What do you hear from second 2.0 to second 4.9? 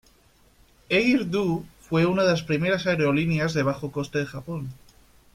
una de las primeras aerolíneas de bajo coste de Japón.